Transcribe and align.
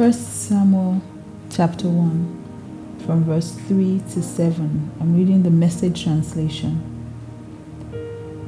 1 0.00 0.14
Samuel 0.14 1.02
chapter 1.50 1.86
1, 1.86 3.02
from 3.04 3.22
verse 3.22 3.52
3 3.52 4.00
to 4.12 4.22
7. 4.22 4.92
I'm 4.98 5.14
reading 5.14 5.42
the 5.42 5.50
message 5.50 6.04
translation. 6.04 6.80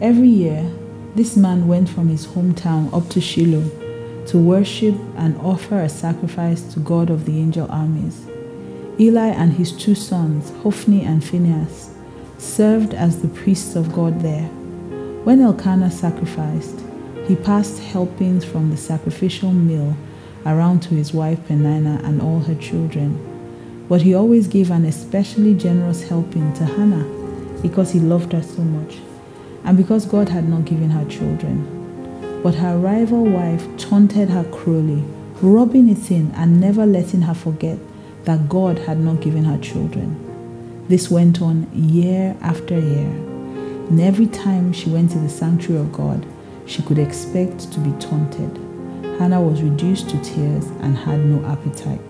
Every 0.01 0.31
year, 0.31 0.73
this 1.15 1.37
man 1.37 1.69
went 1.69 1.91
from 1.91 2.09
his 2.09 2.27
hometown 2.27 2.91
up 2.95 3.07
to 3.11 3.21
Shiloh 3.21 3.69
to 4.29 4.39
worship 4.39 4.95
and 5.15 5.37
offer 5.43 5.79
a 5.79 5.91
sacrifice 5.91 6.63
to 6.73 6.81
God 6.81 7.11
of 7.11 7.27
the 7.27 7.39
angel 7.39 7.71
armies. 7.71 8.25
Eli 8.99 9.29
and 9.29 9.53
his 9.53 9.73
two 9.73 9.95
sons, 9.95 10.49
Hophni 10.63 11.05
and 11.05 11.23
Phinehas, 11.23 11.95
served 12.39 12.95
as 12.95 13.21
the 13.21 13.29
priests 13.29 13.77
of 13.77 13.93
God 13.93 14.23
there. 14.23 14.49
When 15.25 15.43
Elkanah 15.43 15.91
sacrificed, 15.91 16.81
he 17.27 17.37
passed 17.37 17.79
helpings 17.79 18.43
from 18.43 18.71
the 18.71 18.79
sacrificial 18.79 19.53
meal 19.53 19.95
around 20.47 20.81
to 20.83 20.95
his 20.95 21.13
wife 21.13 21.47
Peninnah 21.47 22.01
and 22.05 22.21
all 22.21 22.41
her 22.41 22.55
children. 22.55 23.29
But 23.89 24.03
he 24.03 24.15
always 24.15 24.49
gave 24.49 24.71
an 24.71 24.85
especially 24.85 25.55
generous 25.55 26.03
helping 26.03 26.53
to 26.55 26.65
Hannah 26.65 27.05
because 27.63 27.93
he 27.93 28.01
loved 28.01 28.33
her 28.33 28.43
so 28.43 28.63
much 28.63 28.99
and 29.65 29.77
because 29.77 30.07
God 30.07 30.29
had 30.29 30.49
not 30.49 30.65
given 30.65 30.91
her 30.91 31.05
children. 31.09 32.41
But 32.43 32.55
her 32.57 32.77
rival 32.77 33.25
wife 33.25 33.65
taunted 33.77 34.31
her 34.31 34.45
cruelly, 34.45 35.05
rubbing 35.41 35.89
it 35.89 36.11
in 36.11 36.33
and 36.33 36.61
never 36.61 36.85
letting 36.85 37.23
her 37.23 37.35
forget 37.35 37.79
that 38.25 38.49
God 38.49 38.79
had 38.79 38.99
not 38.99 39.21
given 39.21 39.45
her 39.45 39.59
children. 39.59 40.19
This 40.89 41.11
went 41.11 41.41
on 41.41 41.69
year 41.73 42.37
after 42.41 42.79
year, 42.79 43.07
and 43.89 44.01
every 44.01 44.27
time 44.27 44.73
she 44.73 44.91
went 44.91 45.13
to 45.13 45.19
the 45.19 45.29
sanctuary 45.29 45.81
of 45.81 45.93
God, 45.93 46.27
she 46.67 46.83
could 46.83 46.99
expect 46.99 47.73
to 47.73 47.81
be 47.81 47.93
taunted. 48.01 48.59
Hannah 49.19 49.41
was 49.43 49.63
reduced 49.63 50.09
to 50.11 50.21
tears 50.23 50.67
and 50.81 50.97
had 50.97 51.25
no 51.25 51.45
appetite. 51.47 52.01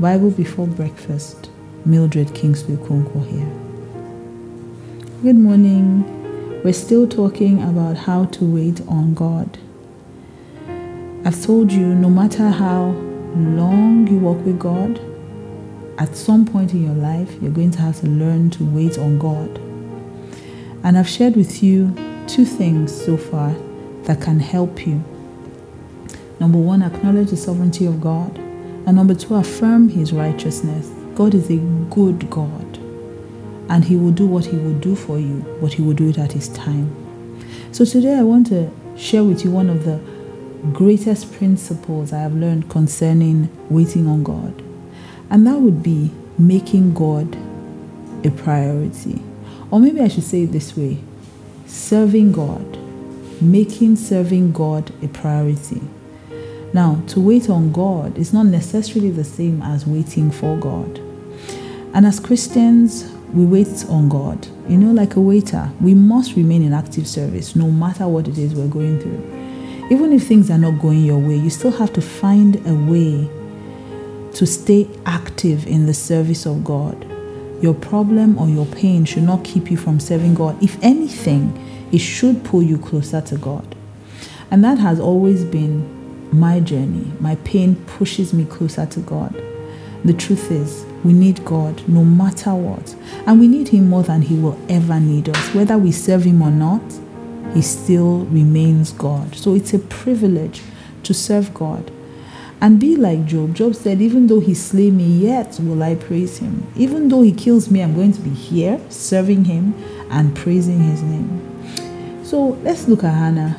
Bible 0.00 0.30
before 0.30 0.66
breakfast, 0.66 1.50
Mildred 1.84 2.34
Kingsley 2.34 2.76
Okonkwo 2.76 3.26
here. 3.28 3.46
Good 5.22 5.36
morning. 5.36 6.02
We're 6.64 6.72
still 6.72 7.06
talking 7.06 7.62
about 7.62 7.96
how 7.96 8.24
to 8.24 8.44
wait 8.44 8.80
on 8.88 9.14
God. 9.14 9.58
I've 11.24 11.40
told 11.44 11.70
you 11.70 11.94
no 11.94 12.08
matter 12.08 12.48
how 12.48 12.86
long 13.36 14.08
you 14.08 14.18
walk 14.18 14.44
with 14.46 14.58
God, 14.58 14.98
at 15.98 16.16
some 16.16 16.46
point 16.46 16.72
in 16.72 16.84
your 16.84 16.94
life, 16.94 17.40
you're 17.40 17.52
going 17.52 17.70
to 17.72 17.80
have 17.80 18.00
to 18.00 18.06
learn 18.06 18.50
to 18.50 18.64
wait 18.64 18.98
on 18.98 19.18
God. 19.18 19.58
And 20.82 20.96
I've 20.96 21.08
shared 21.08 21.36
with 21.36 21.62
you 21.62 21.94
two 22.26 22.44
things 22.44 23.04
so 23.04 23.16
far 23.16 23.54
that 24.04 24.20
can 24.20 24.40
help 24.40 24.86
you 24.86 25.04
Number 26.42 26.58
one, 26.58 26.82
acknowledge 26.82 27.30
the 27.30 27.36
sovereignty 27.36 27.86
of 27.86 28.00
God. 28.00 28.36
And 28.84 28.96
number 28.96 29.14
two, 29.14 29.36
affirm 29.36 29.88
his 29.88 30.12
righteousness. 30.12 30.90
God 31.14 31.34
is 31.34 31.48
a 31.48 31.58
good 31.88 32.28
God. 32.30 32.78
And 33.68 33.84
he 33.84 33.94
will 33.94 34.10
do 34.10 34.26
what 34.26 34.46
he 34.46 34.56
will 34.56 34.76
do 34.80 34.96
for 34.96 35.20
you, 35.20 35.44
but 35.60 35.74
he 35.74 35.82
will 35.82 35.92
do 35.92 36.08
it 36.08 36.18
at 36.18 36.32
his 36.32 36.48
time. 36.48 36.90
So 37.70 37.84
today 37.84 38.18
I 38.18 38.24
want 38.24 38.48
to 38.48 38.72
share 38.96 39.22
with 39.22 39.44
you 39.44 39.52
one 39.52 39.70
of 39.70 39.84
the 39.84 40.00
greatest 40.72 41.32
principles 41.32 42.12
I 42.12 42.18
have 42.18 42.34
learned 42.34 42.68
concerning 42.68 43.48
waiting 43.70 44.08
on 44.08 44.24
God. 44.24 44.64
And 45.30 45.46
that 45.46 45.60
would 45.60 45.80
be 45.80 46.10
making 46.40 46.94
God 46.94 47.36
a 48.26 48.32
priority. 48.32 49.22
Or 49.70 49.78
maybe 49.78 50.00
I 50.00 50.08
should 50.08 50.24
say 50.24 50.42
it 50.42 50.50
this 50.50 50.76
way 50.76 50.98
serving 51.66 52.32
God, 52.32 52.78
making 53.40 53.94
serving 53.94 54.50
God 54.50 54.92
a 55.04 55.06
priority. 55.06 55.80
Now, 56.74 57.02
to 57.08 57.20
wait 57.20 57.50
on 57.50 57.70
God 57.70 58.16
is 58.16 58.32
not 58.32 58.46
necessarily 58.46 59.10
the 59.10 59.24
same 59.24 59.60
as 59.62 59.86
waiting 59.86 60.30
for 60.30 60.56
God. 60.56 60.98
And 61.94 62.06
as 62.06 62.18
Christians, 62.18 63.12
we 63.32 63.44
wait 63.44 63.84
on 63.88 64.08
God. 64.08 64.46
You 64.68 64.78
know, 64.78 64.92
like 64.92 65.16
a 65.16 65.20
waiter, 65.20 65.70
we 65.80 65.94
must 65.94 66.34
remain 66.34 66.62
in 66.62 66.72
active 66.72 67.06
service 67.06 67.54
no 67.54 67.70
matter 67.70 68.08
what 68.08 68.28
it 68.28 68.38
is 68.38 68.54
we're 68.54 68.68
going 68.68 69.00
through. 69.00 69.88
Even 69.90 70.12
if 70.12 70.26
things 70.26 70.50
are 70.50 70.58
not 70.58 70.80
going 70.80 71.04
your 71.04 71.18
way, 71.18 71.36
you 71.36 71.50
still 71.50 71.72
have 71.72 71.92
to 71.92 72.00
find 72.00 72.56
a 72.66 72.74
way 72.74 73.28
to 74.32 74.46
stay 74.46 74.88
active 75.04 75.66
in 75.66 75.84
the 75.84 75.92
service 75.92 76.46
of 76.46 76.64
God. 76.64 77.06
Your 77.60 77.74
problem 77.74 78.38
or 78.38 78.48
your 78.48 78.66
pain 78.66 79.04
should 79.04 79.24
not 79.24 79.44
keep 79.44 79.70
you 79.70 79.76
from 79.76 80.00
serving 80.00 80.34
God. 80.34 80.62
If 80.62 80.82
anything, 80.82 81.52
it 81.92 81.98
should 81.98 82.42
pull 82.44 82.62
you 82.62 82.78
closer 82.78 83.20
to 83.20 83.36
God. 83.36 83.76
And 84.50 84.64
that 84.64 84.78
has 84.78 84.98
always 84.98 85.44
been 85.44 86.01
my 86.32 86.60
journey, 86.60 87.12
my 87.20 87.36
pain 87.36 87.76
pushes 87.86 88.32
me 88.32 88.44
closer 88.44 88.86
to 88.86 89.00
God. 89.00 89.34
The 90.04 90.12
truth 90.12 90.50
is, 90.50 90.84
we 91.04 91.12
need 91.12 91.44
God 91.44 91.86
no 91.88 92.04
matter 92.04 92.54
what. 92.54 92.94
And 93.26 93.38
we 93.38 93.48
need 93.48 93.68
Him 93.68 93.88
more 93.88 94.02
than 94.02 94.22
He 94.22 94.34
will 94.36 94.58
ever 94.68 94.98
need 94.98 95.28
us. 95.28 95.54
Whether 95.54 95.78
we 95.78 95.92
serve 95.92 96.24
Him 96.24 96.42
or 96.42 96.50
not, 96.50 96.82
He 97.54 97.62
still 97.62 98.24
remains 98.26 98.92
God. 98.92 99.34
So 99.36 99.54
it's 99.54 99.74
a 99.74 99.78
privilege 99.78 100.62
to 101.04 101.14
serve 101.14 101.52
God. 101.54 101.90
And 102.60 102.78
be 102.78 102.96
like 102.96 103.26
Job. 103.26 103.54
Job 103.54 103.74
said, 103.74 104.00
Even 104.00 104.28
though 104.28 104.40
He 104.40 104.54
slay 104.54 104.90
me, 104.90 105.04
yet 105.04 105.58
will 105.60 105.82
I 105.82 105.96
praise 105.96 106.38
Him. 106.38 106.66
Even 106.76 107.08
though 107.08 107.22
He 107.22 107.32
kills 107.32 107.70
me, 107.70 107.82
I'm 107.82 107.94
going 107.94 108.12
to 108.12 108.20
be 108.20 108.30
here 108.30 108.80
serving 108.88 109.44
Him 109.44 109.74
and 110.10 110.34
praising 110.34 110.80
His 110.80 111.02
name. 111.02 112.24
So 112.24 112.58
let's 112.62 112.88
look 112.88 113.04
at 113.04 113.12
Hannah. 113.12 113.56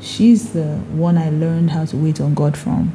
She's 0.00 0.52
the 0.52 0.76
one 0.92 1.18
I 1.18 1.30
learned 1.30 1.70
how 1.70 1.84
to 1.86 1.96
wait 1.96 2.20
on 2.20 2.34
God 2.34 2.56
from. 2.56 2.92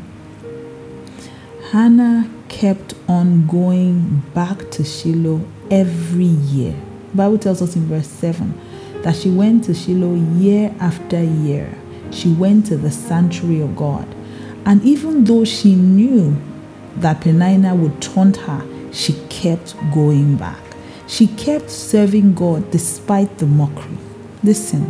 Hannah 1.71 2.29
kept 2.49 2.93
on 3.07 3.47
going 3.47 4.21
back 4.33 4.69
to 4.71 4.83
Shiloh 4.83 5.41
every 5.71 6.25
year. 6.25 6.75
The 7.11 7.17
Bible 7.17 7.37
tells 7.37 7.61
us 7.61 7.75
in 7.75 7.87
verse 7.87 8.07
7 8.07 8.53
that 9.01 9.15
she 9.15 9.29
went 9.29 9.65
to 9.65 9.73
Shiloh 9.73 10.15
year 10.37 10.73
after 10.79 11.21
year. 11.21 11.75
She 12.11 12.31
went 12.31 12.67
to 12.67 12.77
the 12.77 12.91
sanctuary 12.91 13.59
of 13.59 13.75
God. 13.75 14.07
And 14.65 14.81
even 14.83 15.25
though 15.25 15.43
she 15.43 15.75
knew 15.75 16.37
that 16.97 17.21
Peninnah 17.21 17.75
would 17.75 18.01
taunt 18.01 18.37
her, 18.37 18.65
she 18.93 19.13
kept 19.29 19.75
going 19.93 20.37
back. 20.37 20.61
She 21.07 21.27
kept 21.27 21.69
serving 21.69 22.35
God 22.35 22.71
despite 22.71 23.39
the 23.39 23.45
mockery. 23.45 23.97
Listen, 24.43 24.83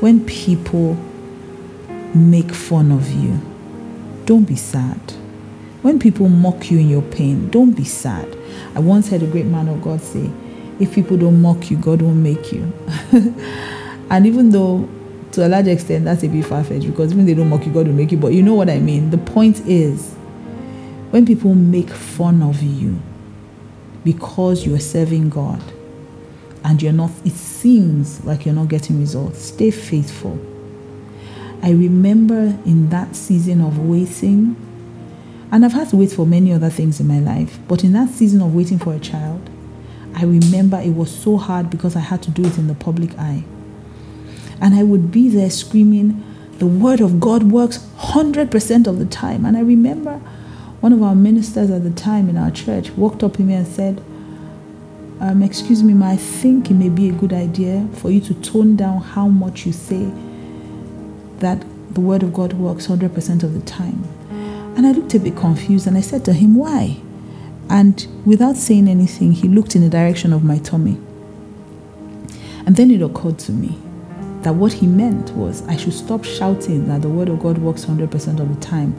when 0.00 0.24
people 0.24 0.96
make 2.14 2.50
fun 2.52 2.92
of 2.92 3.10
you, 3.10 3.40
don't 4.24 4.44
be 4.44 4.56
sad. 4.56 4.98
When 5.82 5.98
people 5.98 6.28
mock 6.28 6.70
you 6.70 6.78
in 6.78 6.88
your 6.88 7.02
pain, 7.02 7.50
don't 7.50 7.72
be 7.72 7.84
sad. 7.84 8.36
I 8.74 8.78
once 8.78 9.08
heard 9.08 9.22
a 9.22 9.26
great 9.26 9.46
man 9.46 9.68
of 9.68 9.82
God 9.82 10.00
say, 10.00 10.30
if 10.80 10.94
people 10.94 11.16
don't 11.16 11.42
mock 11.42 11.70
you, 11.70 11.76
God 11.76 12.02
won't 12.02 12.16
make 12.16 12.52
you. 12.52 12.72
and 14.10 14.26
even 14.26 14.50
though 14.50 14.88
to 15.32 15.44
a 15.44 15.48
large 15.48 15.66
extent 15.66 16.04
that's 16.04 16.22
a 16.22 16.28
bit 16.28 16.46
far 16.46 16.62
fetched 16.62 16.86
because 16.86 17.12
when 17.12 17.26
they 17.26 17.34
don't 17.34 17.50
mock 17.50 17.66
you, 17.66 17.72
God 17.72 17.86
will 17.86 17.94
make 17.94 18.12
you. 18.12 18.18
But 18.18 18.32
you 18.32 18.42
know 18.42 18.54
what 18.54 18.70
I 18.70 18.78
mean? 18.78 19.10
The 19.10 19.18
point 19.18 19.60
is, 19.66 20.14
when 21.10 21.26
people 21.26 21.54
make 21.54 21.90
fun 21.90 22.42
of 22.42 22.62
you 22.62 23.00
because 24.04 24.64
you're 24.64 24.80
serving 24.80 25.30
God 25.30 25.62
and 26.64 26.80
you're 26.80 26.92
not, 26.92 27.10
it 27.24 27.32
seems 27.32 28.24
like 28.24 28.46
you're 28.46 28.54
not 28.54 28.68
getting 28.68 29.00
results, 29.00 29.40
stay 29.40 29.70
faithful 29.70 30.38
I 31.64 31.70
remember 31.70 32.58
in 32.66 32.90
that 32.90 33.16
season 33.16 33.62
of 33.62 33.78
waiting, 33.78 34.54
and 35.50 35.64
I've 35.64 35.72
had 35.72 35.88
to 35.88 35.96
wait 35.96 36.12
for 36.12 36.26
many 36.26 36.52
other 36.52 36.68
things 36.68 37.00
in 37.00 37.06
my 37.06 37.20
life, 37.20 37.58
but 37.66 37.82
in 37.82 37.94
that 37.94 38.10
season 38.10 38.42
of 38.42 38.54
waiting 38.54 38.78
for 38.78 38.92
a 38.92 38.98
child, 38.98 39.48
I 40.14 40.24
remember 40.24 40.78
it 40.78 40.90
was 40.90 41.10
so 41.10 41.38
hard 41.38 41.70
because 41.70 41.96
I 41.96 42.00
had 42.00 42.22
to 42.24 42.30
do 42.30 42.44
it 42.44 42.58
in 42.58 42.66
the 42.66 42.74
public 42.74 43.18
eye. 43.18 43.44
And 44.60 44.74
I 44.74 44.82
would 44.82 45.10
be 45.10 45.30
there 45.30 45.48
screaming, 45.48 46.22
The 46.58 46.66
word 46.66 47.00
of 47.00 47.18
God 47.18 47.44
works 47.44 47.78
100% 47.98 48.86
of 48.86 48.98
the 48.98 49.06
time. 49.06 49.46
And 49.46 49.56
I 49.56 49.60
remember 49.60 50.18
one 50.80 50.92
of 50.92 51.02
our 51.02 51.14
ministers 51.14 51.70
at 51.70 51.82
the 51.82 51.92
time 51.92 52.28
in 52.28 52.36
our 52.36 52.50
church 52.50 52.90
walked 52.90 53.22
up 53.22 53.38
to 53.38 53.42
me 53.42 53.54
and 53.54 53.66
said, 53.66 54.04
um, 55.18 55.42
Excuse 55.42 55.82
me, 55.82 55.94
ma, 55.94 56.10
I 56.10 56.16
think 56.16 56.70
it 56.70 56.74
may 56.74 56.90
be 56.90 57.08
a 57.08 57.12
good 57.12 57.32
idea 57.32 57.88
for 57.94 58.10
you 58.10 58.20
to 58.20 58.34
tone 58.34 58.76
down 58.76 59.00
how 59.00 59.28
much 59.28 59.64
you 59.64 59.72
say 59.72 60.12
that 61.44 61.62
the 61.94 62.00
word 62.00 62.22
of 62.22 62.32
God 62.32 62.54
works 62.54 62.86
100% 62.86 63.42
of 63.42 63.52
the 63.52 63.60
time. 63.60 64.02
And 64.76 64.86
I 64.86 64.92
looked 64.92 65.14
a 65.14 65.20
bit 65.20 65.36
confused 65.36 65.86
and 65.86 65.96
I 65.96 66.00
said 66.00 66.24
to 66.24 66.32
him, 66.32 66.56
Why? 66.56 66.96
And 67.68 68.06
without 68.24 68.56
saying 68.56 68.88
anything, 68.88 69.32
he 69.32 69.46
looked 69.46 69.76
in 69.76 69.82
the 69.82 69.90
direction 69.90 70.32
of 70.32 70.42
my 70.42 70.58
tummy. 70.58 70.98
And 72.66 72.76
then 72.76 72.90
it 72.90 73.02
occurred 73.02 73.38
to 73.40 73.52
me 73.52 73.78
that 74.42 74.54
what 74.54 74.72
he 74.72 74.86
meant 74.86 75.30
was 75.32 75.66
I 75.68 75.76
should 75.76 75.92
stop 75.92 76.24
shouting 76.24 76.88
that 76.88 77.02
the 77.02 77.08
word 77.08 77.28
of 77.28 77.40
God 77.40 77.58
works 77.58 77.84
100% 77.84 78.40
of 78.40 78.54
the 78.54 78.60
time 78.60 78.92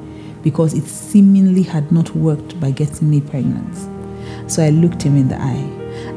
because 0.43 0.73
it 0.73 0.85
seemingly 0.85 1.63
had 1.63 1.91
not 1.91 2.15
worked 2.15 2.59
by 2.59 2.71
getting 2.71 3.09
me 3.09 3.21
pregnant. 3.21 3.75
So 4.49 4.63
I 4.63 4.69
looked 4.69 5.01
him 5.01 5.17
in 5.17 5.27
the 5.27 5.41
eye 5.41 5.67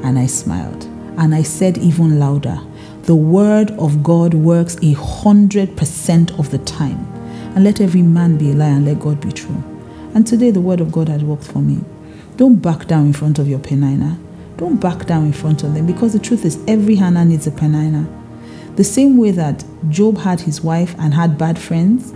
and 0.05 0.19
I 0.19 0.27
smiled 0.27 0.85
and 1.17 1.35
I 1.35 1.43
said 1.43 1.79
even 1.79 2.19
louder, 2.19 2.61
the 3.09 3.17
word 3.17 3.71
of 3.79 4.03
God 4.03 4.35
works 4.35 4.77
a 4.83 4.93
hundred 4.93 5.75
percent 5.79 6.31
of 6.39 6.51
the 6.51 6.59
time. 6.59 6.99
And 7.55 7.65
let 7.65 7.81
every 7.81 8.03
man 8.03 8.37
be 8.37 8.51
a 8.51 8.55
liar 8.55 8.75
and 8.75 8.85
let 8.85 9.01
God 9.01 9.19
be 9.19 9.33
true. 9.33 9.65
And 10.15 10.27
today 10.27 10.51
the 10.51 10.61
word 10.61 10.83
of 10.83 10.93
God 10.93 11.09
has 11.09 11.25
worked 11.25 11.45
for 11.45 11.61
me. 11.61 11.83
Don't 12.37 12.57
back 12.57 12.87
down 12.87 13.07
in 13.07 13.13
front 13.15 13.39
of 13.39 13.49
your 13.49 13.61
Peninnah. 13.61 14.19
Don't 14.59 14.79
back 14.79 15.07
down 15.07 15.25
in 15.25 15.33
front 15.33 15.63
of 15.63 15.73
them 15.73 15.87
because 15.87 16.13
the 16.13 16.19
truth 16.19 16.45
is 16.45 16.63
every 16.69 16.97
Hannah 16.97 17.25
needs 17.25 17.47
a 17.47 17.51
Peninnah. 17.51 18.07
The 18.77 18.85
same 18.85 19.17
way 19.17 19.31
that 19.31 19.65
Job 19.89 20.19
had 20.19 20.41
his 20.41 20.61
wife 20.61 20.95
and 20.99 21.15
had 21.15 21.39
bad 21.39 21.59
friends 21.59 22.13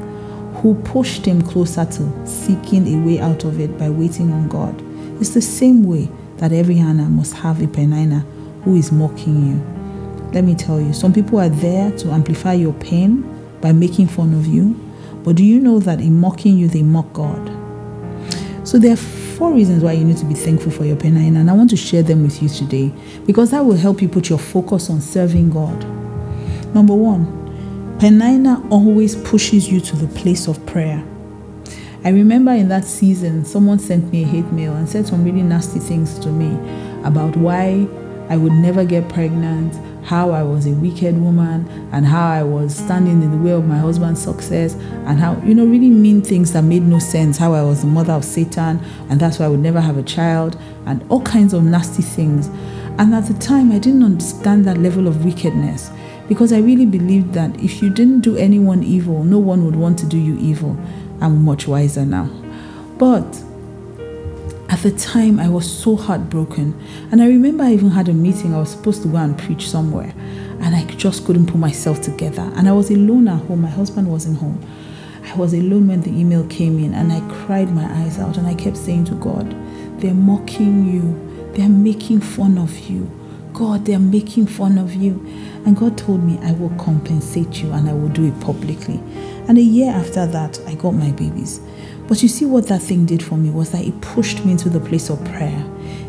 who 0.56 0.74
pushed 0.84 1.24
him 1.24 1.40
closer 1.40 1.86
to 1.86 2.26
seeking 2.26 2.86
a 2.86 3.06
way 3.06 3.18
out 3.18 3.44
of 3.44 3.60
it 3.60 3.78
by 3.78 3.88
waiting 3.88 4.30
on 4.30 4.46
God. 4.46 4.78
It's 5.22 5.30
the 5.30 5.40
same 5.40 5.84
way 5.84 6.10
that 6.36 6.52
every 6.52 6.76
Hannah 6.76 7.08
must 7.08 7.32
have 7.32 7.62
a 7.62 7.66
Peninnah 7.66 8.26
who 8.64 8.76
is 8.76 8.92
mocking 8.92 9.52
you. 9.52 9.81
Let 10.32 10.44
me 10.44 10.55
tell 10.55 10.81
you, 10.81 10.93
some 10.93 11.12
people 11.12 11.38
are 11.38 11.49
there 11.49 11.90
to 11.99 12.11
amplify 12.11 12.55
your 12.55 12.73
pain 12.75 13.23
by 13.61 13.73
making 13.73 14.06
fun 14.08 14.32
of 14.34 14.46
you. 14.46 14.75
But 15.25 15.37
do 15.37 15.44
you 15.44 15.61
know 15.61 15.79
that 15.81 16.00
in 16.00 16.19
mocking 16.19 16.56
you, 16.56 16.69
they 16.69 16.82
mock 16.82 17.12
God? 17.12 17.50
So 18.67 18.79
there 18.79 18.94
are 18.94 18.96
four 18.96 19.52
reasons 19.52 19.82
why 19.82 19.93
you 19.93 20.05
need 20.05 20.17
to 20.19 20.25
be 20.25 20.34
thankful 20.34 20.73
for 20.73 20.84
your 20.84 20.96
Peninnah, 20.96 21.40
and 21.40 21.50
I 21.50 21.52
want 21.52 21.70
to 21.70 21.76
share 21.76 22.02
them 22.02 22.23
with 22.23 22.43
you 22.43 22.49
today 22.49 22.93
because 23.26 23.50
that 23.50 23.64
will 23.64 23.76
help 23.76 24.00
you 24.00 24.08
put 24.08 24.29
your 24.29 24.38
focus 24.38 24.88
on 24.88 25.00
serving 25.00 25.50
God. 25.50 25.84
Number 26.75 26.94
one, 26.94 27.96
Peninnah 27.99 28.67
always 28.70 29.17
pushes 29.17 29.70
you 29.70 29.81
to 29.81 29.96
the 29.96 30.08
place 30.19 30.49
of 30.49 30.64
prayer. 30.64 31.05
I 32.05 32.08
remember 32.08 32.52
in 32.52 32.69
that 32.69 32.85
season, 32.85 33.44
someone 33.44 33.78
sent 33.78 34.11
me 34.11 34.25
a 34.25 34.26
hate 34.26 34.50
mail 34.50 34.75
and 34.75 34.88
said 34.88 35.06
some 35.06 35.25
really 35.25 35.43
nasty 35.43 35.78
things 35.78 36.19
to 36.20 36.28
me 36.31 36.50
about 37.05 37.37
why 37.37 37.87
I 38.28 38.37
would 38.37 38.52
never 38.52 38.85
get 38.85 39.08
pregnant, 39.08 39.75
how 40.04 40.31
I 40.31 40.43
was 40.43 40.66
a 40.66 40.70
wicked 40.70 41.20
woman, 41.20 41.69
and 41.93 42.04
how 42.06 42.28
I 42.28 42.43
was 42.43 42.76
standing 42.76 43.22
in 43.22 43.31
the 43.31 43.37
way 43.37 43.52
of 43.52 43.66
my 43.66 43.78
husband's 43.78 44.20
success, 44.20 44.75
and 45.06 45.19
how, 45.19 45.40
you 45.44 45.54
know, 45.54 45.64
really 45.64 45.90
mean 45.90 46.22
things 46.22 46.52
that 46.52 46.62
made 46.62 46.82
no 46.82 46.99
sense, 46.99 47.38
how 47.38 47.54
I 47.54 47.62
was 47.62 47.82
the 47.82 47.87
mother 47.87 48.12
of 48.12 48.25
Satan, 48.25 48.81
and 49.08 49.20
that's 49.20 49.38
why 49.38 49.46
I 49.46 49.49
would 49.49 49.60
never 49.60 49.81
have 49.81 49.96
a 49.96 50.02
child, 50.02 50.58
and 50.87 51.04
all 51.08 51.22
kinds 51.22 51.52
of 51.54 51.62
nasty 51.62 52.02
things. 52.02 52.49
And 52.99 53.14
at 53.14 53.26
the 53.26 53.34
time, 53.34 53.72
I 53.72 53.78
didn't 53.78 54.02
understand 54.02 54.64
that 54.66 54.78
level 54.78 55.08
of 55.08 55.25
wickedness 55.25 55.90
because 56.28 56.52
I 56.52 56.58
really 56.58 56.87
believed 56.87 57.32
that 57.34 57.58
if 57.60 57.82
you 57.82 57.88
didn't 57.88 58.20
do 58.20 58.37
anyone 58.37 58.82
evil, 58.82 59.25
no 59.25 59.38
one 59.38 59.64
would 59.64 59.76
want 59.76 59.99
to 60.00 60.06
do 60.06 60.19
you 60.19 60.37
evil. 60.38 60.76
I'm 61.20 61.43
much 61.43 61.66
wiser 61.66 62.04
now. 62.04 62.28
But 62.99 63.25
at 64.72 64.78
the 64.78 64.90
time, 64.90 65.38
I 65.38 65.50
was 65.50 65.70
so 65.70 65.96
heartbroken. 65.96 66.80
And 67.10 67.22
I 67.22 67.26
remember 67.26 67.62
I 67.62 67.74
even 67.74 67.90
had 67.90 68.08
a 68.08 68.14
meeting. 68.14 68.54
I 68.54 68.58
was 68.58 68.70
supposed 68.70 69.02
to 69.02 69.08
go 69.08 69.19
and 69.19 69.38
preach 69.38 69.69
somewhere. 69.69 70.14
And 70.60 70.74
I 70.74 70.86
just 70.86 71.26
couldn't 71.26 71.46
put 71.46 71.58
myself 71.58 72.00
together. 72.00 72.50
And 72.56 72.66
I 72.66 72.72
was 72.72 72.90
alone 72.90 73.28
at 73.28 73.42
home. 73.42 73.60
My 73.60 73.69
husband 73.69 74.10
wasn't 74.10 74.38
home. 74.38 74.64
I 75.24 75.34
was 75.34 75.52
alone 75.52 75.88
when 75.88 76.00
the 76.00 76.10
email 76.10 76.46
came 76.46 76.78
in. 76.78 76.94
And 76.94 77.12
I 77.12 77.20
cried 77.44 77.70
my 77.70 77.84
eyes 78.02 78.19
out. 78.19 78.38
And 78.38 78.46
I 78.46 78.54
kept 78.54 78.78
saying 78.78 79.04
to 79.06 79.14
God, 79.16 79.54
They're 80.00 80.14
mocking 80.14 80.90
you. 80.90 81.52
They're 81.52 81.68
making 81.68 82.22
fun 82.22 82.56
of 82.56 82.78
you. 82.78 83.10
God, 83.52 83.84
they're 83.84 83.98
making 83.98 84.46
fun 84.46 84.78
of 84.78 84.94
you. 84.94 85.22
And 85.66 85.76
God 85.76 85.98
told 85.98 86.25
me, 86.25 86.38
I 86.42 86.52
will 86.52 86.70
compensate 86.78 87.62
you 87.62 87.72
and 87.72 87.90
I 87.90 87.92
will 87.92 88.08
do 88.08 88.25
it 88.25 88.40
publicly. 88.40 89.02
And 89.48 89.58
a 89.58 89.62
year 89.62 89.92
after 89.92 90.26
that, 90.26 90.58
I 90.66 90.76
got 90.76 90.92
my 90.92 91.10
babies. 91.12 91.60
But 92.12 92.23
you 92.23 92.29
see 92.29 92.44
what 92.44 92.67
that 92.67 92.82
thing 92.82 93.06
did 93.06 93.23
for 93.23 93.38
me 93.38 93.49
was 93.49 93.70
that 93.70 93.87
it 93.87 93.99
pushed 94.03 94.44
me 94.44 94.53
into 94.53 94.69
the 94.69 94.79
place 94.79 95.09
of 95.09 95.25
prayer. 95.25 95.64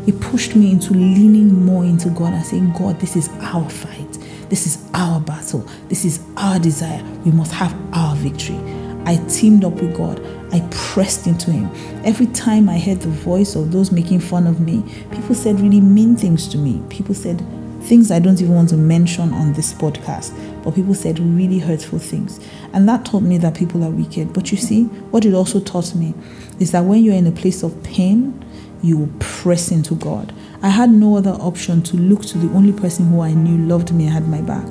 It 0.06 0.20
pushed 0.20 0.54
me 0.54 0.70
into 0.70 0.92
leaning 0.92 1.64
more 1.64 1.82
into 1.82 2.10
God 2.10 2.34
and 2.34 2.44
saying, 2.44 2.74
God, 2.74 3.00
this 3.00 3.16
is 3.16 3.30
our 3.40 3.70
fight. 3.70 4.18
This 4.50 4.66
is 4.66 4.86
our 4.92 5.18
battle. 5.18 5.66
This 5.88 6.04
is 6.04 6.22
our 6.36 6.58
desire. 6.58 7.02
We 7.24 7.30
must 7.30 7.52
have 7.52 7.74
our 7.94 8.14
victory. 8.16 8.60
I 9.06 9.16
teamed 9.30 9.64
up 9.64 9.72
with 9.72 9.96
God. 9.96 10.20
I 10.52 10.60
pressed 10.70 11.26
into 11.26 11.50
Him. 11.50 11.70
Every 12.04 12.26
time 12.26 12.68
I 12.68 12.78
heard 12.78 13.00
the 13.00 13.08
voice 13.08 13.54
of 13.54 13.72
those 13.72 13.90
making 13.90 14.20
fun 14.20 14.46
of 14.46 14.60
me, 14.60 14.84
people 15.10 15.34
said 15.34 15.58
really 15.58 15.80
mean 15.80 16.16
things 16.16 16.46
to 16.48 16.58
me. 16.58 16.82
People 16.90 17.14
said 17.14 17.42
things 17.84 18.10
I 18.10 18.18
don't 18.18 18.42
even 18.42 18.54
want 18.54 18.68
to 18.68 18.76
mention 18.76 19.32
on 19.32 19.54
this 19.54 19.72
podcast, 19.72 20.34
but 20.64 20.74
people 20.74 20.94
said 20.94 21.18
really 21.18 21.58
hurtful 21.58 21.98
things. 21.98 22.40
And 22.72 22.88
that 22.88 23.04
taught 23.04 23.22
me 23.22 23.36
that 23.38 23.54
people 23.54 23.84
are 23.84 23.90
wicked. 23.90 24.32
But 24.32 24.50
you 24.50 24.56
see, 24.56 24.84
what 24.84 25.26
it 25.26 25.34
also 25.34 25.60
taught 25.60 25.94
me 25.94 26.14
is 26.58 26.72
that 26.72 26.84
when 26.84 27.04
you're 27.04 27.14
in 27.14 27.26
a 27.26 27.32
place 27.32 27.62
of 27.62 27.80
pain, 27.82 28.42
you 28.82 28.98
will 28.98 29.12
press 29.18 29.70
into 29.70 29.94
God. 29.94 30.34
I 30.62 30.70
had 30.70 30.90
no 30.90 31.16
other 31.16 31.32
option 31.32 31.82
to 31.82 31.96
look 31.96 32.22
to 32.26 32.38
the 32.38 32.52
only 32.54 32.72
person 32.72 33.08
who 33.08 33.20
I 33.20 33.32
knew 33.32 33.66
loved 33.66 33.92
me 33.92 34.04
and 34.04 34.12
had 34.14 34.26
my 34.26 34.40
back. 34.40 34.66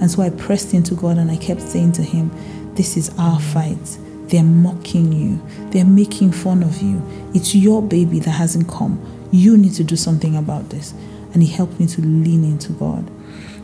And 0.00 0.10
so 0.10 0.22
I 0.22 0.30
pressed 0.30 0.74
into 0.74 0.94
God 0.94 1.16
and 1.16 1.30
I 1.30 1.36
kept 1.36 1.62
saying 1.62 1.92
to 1.92 2.02
Him, 2.02 2.30
This 2.74 2.96
is 2.98 3.10
our 3.18 3.40
fight. 3.40 3.98
They're 4.26 4.42
mocking 4.42 5.12
you, 5.12 5.42
they're 5.70 5.84
making 5.84 6.32
fun 6.32 6.62
of 6.62 6.80
you. 6.82 7.02
It's 7.34 7.54
your 7.54 7.82
baby 7.82 8.20
that 8.20 8.30
hasn't 8.30 8.68
come. 8.68 9.00
You 9.32 9.56
need 9.56 9.74
to 9.74 9.84
do 9.84 9.96
something 9.96 10.36
about 10.36 10.68
this 10.68 10.92
and 11.32 11.42
He 11.42 11.48
helped 11.48 11.80
me 11.80 11.86
to 11.86 12.00
lean 12.00 12.44
into 12.44 12.72
God. 12.72 13.10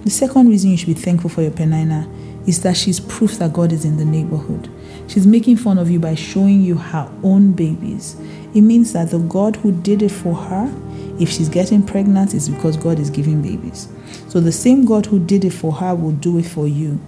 The 0.07 0.13
second 0.13 0.49
reason 0.49 0.71
you 0.71 0.77
should 0.77 0.87
be 0.87 0.95
thankful 0.95 1.29
for 1.29 1.43
your 1.43 1.51
Peninnah 1.51 2.09
is 2.47 2.63
that 2.63 2.77
she's 2.77 3.01
proof 3.01 3.41
that 3.41 3.53
God 3.53 3.73
is 3.73 3.85
in 3.85 3.97
the 3.97 4.05
neighborhood. 4.05 4.71
She's 5.09 5.27
making 5.27 5.57
fun 5.57 5.79
of 5.79 5.91
you 5.91 5.99
by 5.99 6.15
showing 6.15 6.63
you 6.63 6.77
her 6.77 7.11
own 7.25 7.51
babies. 7.51 8.15
It 8.55 8.61
means 8.61 8.93
that 8.93 9.11
the 9.11 9.19
God 9.19 9.57
who 9.57 9.73
did 9.73 10.03
it 10.03 10.13
for 10.13 10.33
her, 10.33 10.73
if 11.19 11.29
she's 11.29 11.49
getting 11.49 11.85
pregnant, 11.85 12.35
is 12.35 12.49
because 12.49 12.77
God 12.77 13.01
is 13.01 13.11
giving 13.11 13.43
babies. 13.43 13.89
So 14.29 14.39
the 14.39 14.53
same 14.53 14.85
God 14.85 15.07
who 15.07 15.19
did 15.19 15.45
it 15.45 15.51
for 15.51 15.73
her 15.73 15.93
will 15.93 16.13
do 16.13 16.39
it 16.39 16.47
for 16.47 16.69
you. 16.69 17.01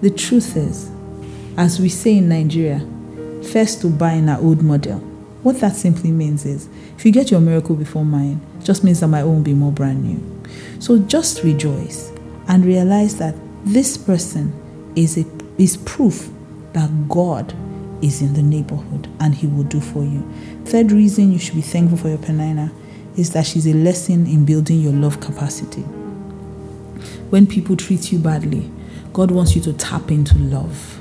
The 0.00 0.10
truth 0.10 0.56
is, 0.56 0.90
as 1.56 1.78
we 1.78 1.88
say 1.90 2.16
in 2.16 2.28
Nigeria, 2.28 2.80
first 3.52 3.82
to 3.82 3.88
buy 3.88 4.14
in 4.14 4.28
our 4.28 4.40
old 4.40 4.62
model. 4.64 4.98
What 5.44 5.60
that 5.60 5.76
simply 5.76 6.10
means 6.10 6.44
is 6.44 6.68
if 6.98 7.06
you 7.06 7.12
get 7.12 7.30
your 7.30 7.40
miracle 7.40 7.76
before 7.76 8.04
mine, 8.04 8.40
just 8.64 8.82
means 8.82 8.98
that 8.98 9.06
my 9.06 9.20
own 9.20 9.36
will 9.36 9.42
be 9.42 9.54
more 9.54 9.70
brand 9.70 10.02
new. 10.02 10.33
So 10.78 10.98
just 10.98 11.42
rejoice 11.42 12.12
and 12.48 12.64
realize 12.64 13.16
that 13.18 13.34
this 13.64 13.96
person 13.96 14.52
is 14.96 15.16
a 15.16 15.24
is 15.58 15.76
proof 15.78 16.30
that 16.72 17.08
God 17.08 17.54
is 18.02 18.20
in 18.20 18.34
the 18.34 18.42
neighborhood 18.42 19.08
and 19.20 19.34
he 19.34 19.46
will 19.46 19.62
do 19.62 19.80
for 19.80 20.04
you. 20.04 20.28
Third 20.64 20.92
reason 20.92 21.32
you 21.32 21.38
should 21.38 21.54
be 21.54 21.62
thankful 21.62 21.96
for 21.96 22.08
your 22.08 22.18
Peninnah 22.18 22.72
is 23.16 23.30
that 23.30 23.46
she's 23.46 23.66
a 23.66 23.72
lesson 23.72 24.26
in 24.26 24.44
building 24.44 24.80
your 24.80 24.92
love 24.92 25.20
capacity. 25.20 25.82
When 27.30 27.46
people 27.46 27.76
treat 27.76 28.12
you 28.12 28.18
badly, 28.18 28.70
God 29.12 29.30
wants 29.30 29.54
you 29.54 29.62
to 29.62 29.72
tap 29.72 30.10
into 30.10 30.36
love. 30.38 31.00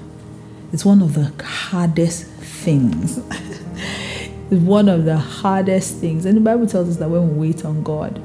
It's 0.72 0.86
one 0.86 1.02
of 1.02 1.14
the 1.14 1.34
hardest 1.44 2.26
things. 2.26 3.18
it's 4.52 4.62
one 4.62 4.88
of 4.88 5.06
the 5.06 5.18
hardest 5.18 5.98
things. 5.98 6.26
And 6.26 6.38
the 6.38 6.42
Bible 6.42 6.68
tells 6.68 6.90
us 6.90 6.98
that 6.98 7.10
when 7.10 7.38
we 7.38 7.50
wait 7.50 7.66
on 7.66 7.83
God, 7.83 8.22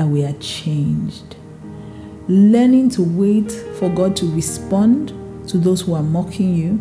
that 0.00 0.06
we 0.06 0.24
are 0.24 0.32
changed. 0.40 1.36
Learning 2.26 2.88
to 2.88 3.02
wait 3.02 3.52
for 3.78 3.90
God 3.90 4.16
to 4.16 4.34
respond 4.34 5.08
to 5.46 5.58
those 5.58 5.82
who 5.82 5.92
are 5.92 6.02
mocking 6.02 6.54
you 6.54 6.80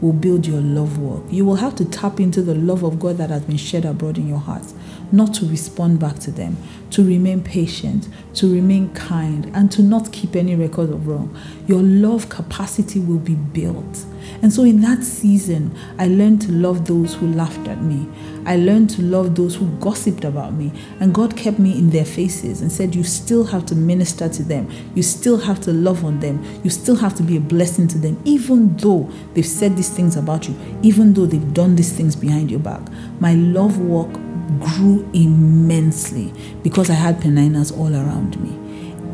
will 0.00 0.14
build 0.14 0.46
your 0.46 0.62
love 0.62 0.98
work. 0.98 1.22
You 1.28 1.44
will 1.44 1.56
have 1.56 1.74
to 1.76 1.84
tap 1.84 2.20
into 2.20 2.40
the 2.40 2.54
love 2.54 2.82
of 2.82 2.98
God 2.98 3.18
that 3.18 3.28
has 3.28 3.42
been 3.42 3.58
shed 3.58 3.84
abroad 3.84 4.16
in 4.16 4.26
your 4.26 4.38
heart, 4.38 4.64
not 5.12 5.34
to 5.34 5.46
respond 5.46 6.00
back 6.00 6.18
to 6.20 6.30
them, 6.30 6.56
to 6.92 7.04
remain 7.04 7.42
patient, 7.42 8.08
to 8.36 8.50
remain 8.50 8.94
kind, 8.94 9.44
and 9.54 9.70
to 9.72 9.82
not 9.82 10.10
keep 10.10 10.34
any 10.34 10.56
record 10.56 10.88
of 10.88 11.06
wrong. 11.06 11.38
Your 11.66 11.82
love 11.82 12.30
capacity 12.30 12.98
will 12.98 13.18
be 13.18 13.34
built. 13.34 14.06
And 14.42 14.52
so, 14.52 14.64
in 14.64 14.80
that 14.82 15.04
season, 15.04 15.76
I 15.98 16.08
learned 16.08 16.42
to 16.42 16.52
love 16.52 16.86
those 16.86 17.14
who 17.14 17.26
laughed 17.28 17.68
at 17.68 17.82
me. 17.82 18.08
I 18.46 18.56
learned 18.56 18.90
to 18.90 19.02
love 19.02 19.34
those 19.34 19.54
who 19.56 19.66
gossiped 19.78 20.24
about 20.24 20.52
me. 20.52 20.72
And 21.00 21.14
God 21.14 21.36
kept 21.36 21.58
me 21.58 21.78
in 21.78 21.90
their 21.90 22.04
faces 22.04 22.60
and 22.60 22.70
said, 22.70 22.94
You 22.94 23.04
still 23.04 23.44
have 23.44 23.64
to 23.66 23.74
minister 23.74 24.28
to 24.28 24.42
them. 24.42 24.70
You 24.94 25.02
still 25.02 25.38
have 25.38 25.60
to 25.62 25.72
love 25.72 26.04
on 26.04 26.20
them. 26.20 26.44
You 26.62 26.70
still 26.70 26.96
have 26.96 27.14
to 27.16 27.22
be 27.22 27.36
a 27.36 27.40
blessing 27.40 27.88
to 27.88 27.98
them, 27.98 28.20
even 28.24 28.76
though 28.76 29.10
they've 29.32 29.46
said 29.46 29.76
these 29.76 29.90
things 29.90 30.16
about 30.16 30.48
you, 30.48 30.56
even 30.82 31.14
though 31.14 31.26
they've 31.26 31.54
done 31.54 31.76
these 31.76 31.92
things 31.92 32.14
behind 32.16 32.50
your 32.50 32.60
back. 32.60 32.82
My 33.20 33.34
love 33.34 33.78
walk 33.78 34.12
grew 34.60 35.08
immensely 35.14 36.32
because 36.62 36.90
I 36.90 36.94
had 36.94 37.20
Peninnahs 37.20 37.76
all 37.76 37.94
around 37.94 38.40
me. 38.40 38.60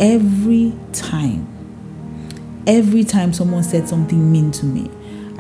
Every 0.00 0.72
time, 0.92 1.46
every 2.66 3.04
time 3.04 3.32
someone 3.32 3.62
said 3.62 3.88
something 3.88 4.30
mean 4.32 4.50
to 4.52 4.66
me, 4.66 4.90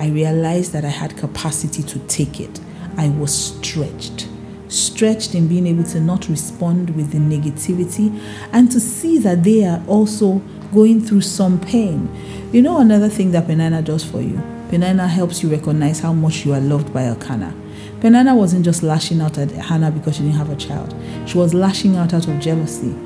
I 0.00 0.08
realized 0.08 0.72
that 0.72 0.82
I 0.82 0.88
had 0.88 1.18
capacity 1.18 1.82
to 1.82 1.98
take 2.06 2.40
it. 2.40 2.58
I 2.96 3.10
was 3.10 3.34
stretched. 3.34 4.28
Stretched 4.68 5.34
in 5.34 5.46
being 5.46 5.66
able 5.66 5.84
to 5.84 6.00
not 6.00 6.26
respond 6.30 6.96
with 6.96 7.12
the 7.12 7.18
negativity 7.18 8.18
and 8.50 8.72
to 8.72 8.80
see 8.80 9.18
that 9.18 9.44
they 9.44 9.66
are 9.66 9.82
also 9.86 10.38
going 10.72 11.02
through 11.02 11.20
some 11.20 11.60
pain. 11.60 12.08
You 12.50 12.62
know, 12.62 12.78
another 12.78 13.10
thing 13.10 13.32
that 13.32 13.46
Peninnah 13.46 13.82
does 13.82 14.02
for 14.02 14.22
you? 14.22 14.40
Peninnah 14.70 15.06
helps 15.06 15.42
you 15.42 15.50
recognize 15.50 16.00
how 16.00 16.14
much 16.14 16.46
you 16.46 16.54
are 16.54 16.60
loved 16.60 16.94
by 16.94 17.04
Elkanah. 17.04 17.54
Peninnah 18.00 18.34
wasn't 18.34 18.64
just 18.64 18.82
lashing 18.82 19.20
out 19.20 19.36
at 19.36 19.50
Hannah 19.50 19.90
because 19.90 20.16
she 20.16 20.22
didn't 20.22 20.36
have 20.36 20.48
a 20.48 20.56
child, 20.56 20.94
she 21.26 21.36
was 21.36 21.52
lashing 21.52 21.96
out 21.96 22.14
out 22.14 22.26
of 22.26 22.40
jealousy 22.40 22.96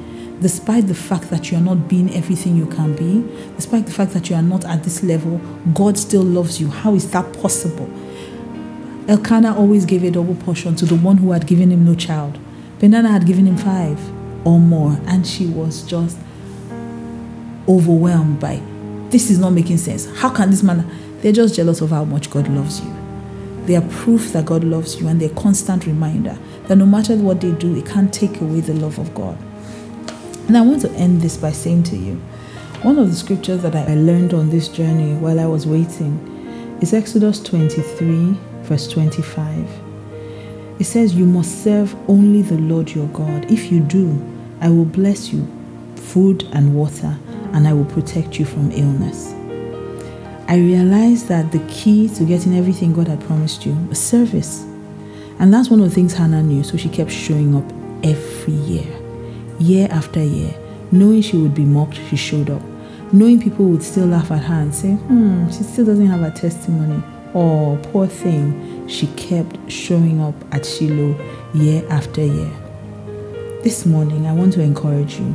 despite 0.41 0.87
the 0.89 0.95
fact 0.95 1.31
that 1.31 1.51
you 1.51 1.59
are 1.59 1.61
not 1.61 1.89
being 1.89 2.15
everything 2.15 2.57
you 2.57 2.67
can 2.67 2.95
be, 2.95 3.25
despite 3.57 3.87
the 3.87 3.93
fact 3.93 4.13
that 4.13 4.29
you 4.31 4.37
are 4.37 4.43
not 4.43 4.65
at 4.65 4.85
this 4.85 5.03
level, 5.03 5.39
God 5.73 5.99
still 5.99 6.23
loves 6.23 6.61
you. 6.61 6.69
How 6.69 6.95
is 6.95 7.11
that 7.13 7.33
possible? 7.41 7.89
Elkanah 9.09 9.57
always 9.57 9.85
gave 9.85 10.03
a 10.03 10.11
double 10.11 10.35
portion 10.35 10.75
to 10.77 10.87
the 10.87 10.97
one 10.97 11.19
who 11.19 11.33
had 11.33 11.47
given 11.47 11.71
him 11.71 11.85
no 11.85 11.95
child. 11.95 12.39
Peninnah 12.79 13.11
had 13.11 13.27
given 13.27 13.47
him 13.47 13.57
five 13.57 14.01
or 14.47 14.59
more, 14.59 14.99
and 15.07 15.27
she 15.27 15.47
was 15.47 15.83
just 15.83 16.19
overwhelmed 17.69 18.41
by 18.41 18.61
this 19.11 19.31
is 19.31 19.39
not 19.39 19.51
making 19.51 19.79
sense. 19.79 20.07
How 20.17 20.29
can 20.29 20.51
this 20.51 20.63
man? 20.63 20.91
They're 21.21 21.33
just 21.33 21.55
jealous 21.55 21.81
of 21.81 21.91
how 21.91 22.05
much 22.05 22.31
God 22.31 22.49
loves 22.49 22.81
you. 22.81 22.95
They 23.65 23.77
are 23.77 23.89
proof 23.89 24.33
that 24.33 24.45
God 24.45 24.65
loves 24.65 25.01
you, 25.01 25.09
and 25.09 25.21
they're 25.21 25.29
constant 25.31 25.87
reminder 25.87 26.37
that 26.67 26.77
no 26.77 26.85
matter 26.85 27.15
what 27.17 27.41
they 27.41 27.53
do, 27.53 27.77
it 27.77 27.87
can't 27.87 28.13
take 28.13 28.41
away 28.41 28.61
the 28.61 28.75
love 28.75 28.99
of 28.99 29.15
God. 29.15 29.39
And 30.47 30.57
I 30.57 30.61
want 30.61 30.83
to 30.83 30.91
end 30.93 31.23
this 31.23 31.37
by 31.37 31.53
saying 31.53 31.85
to 31.85 31.97
you 31.97 32.17
one 32.83 32.99
of 32.99 33.09
the 33.09 33.17
scriptures 33.17 33.63
that 33.63 33.75
I 33.75 33.95
learned 33.95 34.35
on 34.35 34.51
this 34.51 34.69
journey 34.69 35.15
while 35.15 35.41
I 35.41 35.47
was 35.47 35.67
waiting 35.67 36.79
is 36.83 36.93
Exodus 36.93 37.41
23, 37.41 38.37
verse 38.63 38.87
25. 38.89 39.67
It 40.79 40.85
says, 40.85 41.15
You 41.15 41.25
must 41.25 41.63
serve 41.63 41.95
only 42.11 42.43
the 42.43 42.59
Lord 42.59 42.91
your 42.91 43.07
God. 43.09 43.51
If 43.51 43.73
you 43.73 43.81
do, 43.81 44.21
I 44.61 44.69
will 44.69 44.85
bless 44.85 45.33
you, 45.33 45.47
food 45.97 46.47
and 46.53 46.75
water, 46.75 47.17
and 47.53 47.67
I 47.67 47.73
will 47.73 47.87
protect 47.87 48.39
you 48.39 48.45
from 48.45 48.71
illness. 48.73 49.33
I 50.47 50.57
realized 50.57 51.29
that 51.29 51.53
the 51.53 51.61
key 51.71 52.09
to 52.17 52.25
getting 52.25 52.55
everything 52.55 52.93
God 52.93 53.09
had 53.09 53.21
promised 53.23 53.65
you 53.65 53.73
was 53.89 53.99
service. 53.99 54.63
And 55.39 55.53
that's 55.55 55.71
one 55.71 55.81
of 55.81 55.89
the 55.89 55.95
things 55.95 56.13
Hannah 56.13 56.43
knew, 56.43 56.63
so 56.63 56.77
she 56.77 56.89
kept 56.89 57.11
showing 57.11 57.57
up 57.57 57.65
every 58.05 58.53
year, 58.53 58.87
year 59.59 59.89
after 59.91 60.23
year. 60.23 60.55
Knowing 60.93 61.23
she 61.23 61.37
would 61.37 61.55
be 61.55 61.65
mocked, 61.65 61.99
she 62.09 62.17
showed 62.17 62.51
up 62.51 62.63
knowing 63.15 63.41
people 63.41 63.67
would 63.67 63.83
still 63.83 64.07
laugh 64.07 64.33
at 64.33 64.43
her 64.43 64.55
and 64.55 64.75
say, 64.75 64.93
hmm, 64.93 65.49
she 65.49 65.63
still 65.63 65.85
doesn't 65.85 66.07
have 66.07 66.23
a 66.23 66.33
testimony. 66.33 67.01
Oh, 67.33 67.79
poor 67.85 68.09
thing. 68.09 68.89
She 68.89 69.07
kept 69.09 69.71
showing 69.71 70.21
up 70.21 70.35
at 70.53 70.67
Shiloh 70.67 71.17
year 71.55 71.85
after 71.91 72.23
year. 72.23 72.51
This 73.63 73.87
morning, 73.87 74.27
I 74.27 74.33
want 74.33 74.53
to 74.55 74.63
encourage 74.63 75.19
you 75.19 75.27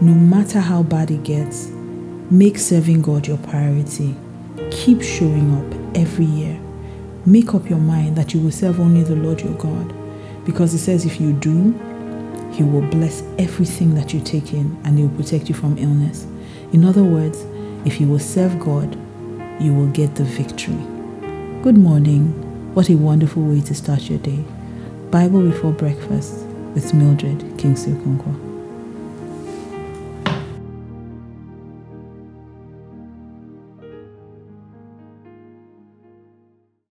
no 0.00 0.14
matter 0.14 0.60
how 0.60 0.82
bad 0.82 1.10
it 1.10 1.22
gets, 1.22 1.68
make 2.30 2.58
serving 2.58 3.02
God 3.02 3.26
your 3.26 3.38
priority. 3.38 4.14
Keep 4.70 5.02
showing 5.02 5.54
up 5.54 5.96
every 5.96 6.24
year. 6.24 6.58
Make 7.26 7.54
up 7.54 7.68
your 7.68 7.78
mind 7.78 8.16
that 8.16 8.34
you 8.34 8.40
will 8.40 8.50
serve 8.50 8.80
only 8.80 9.02
the 9.02 9.14
Lord 9.14 9.40
your 9.40 9.54
God. 9.54 9.94
Because 10.44 10.74
it 10.74 10.78
says 10.78 11.06
if 11.06 11.20
you 11.20 11.32
do, 11.32 11.78
He 12.54 12.62
will 12.62 12.82
bless 12.88 13.22
everything 13.36 13.96
that 13.96 14.14
you 14.14 14.20
take 14.20 14.52
in 14.52 14.80
and 14.84 14.96
He 14.96 15.04
will 15.04 15.16
protect 15.16 15.48
you 15.48 15.56
from 15.56 15.76
illness. 15.76 16.24
In 16.72 16.84
other 16.84 17.02
words, 17.02 17.44
if 17.84 18.00
you 18.00 18.06
will 18.06 18.20
serve 18.20 18.60
God, 18.60 18.94
you 19.60 19.74
will 19.74 19.88
get 19.88 20.14
the 20.14 20.22
victory. 20.22 20.78
Good 21.62 21.76
morning. 21.76 22.28
What 22.74 22.90
a 22.90 22.94
wonderful 22.94 23.42
way 23.42 23.60
to 23.62 23.74
start 23.74 24.02
your 24.08 24.20
day. 24.20 24.44
Bible 25.10 25.42
before 25.42 25.72
breakfast 25.72 26.46
with 26.74 26.94
Mildred 26.94 27.58
Kingsley 27.58 27.92
Okonkwo. 27.94 28.53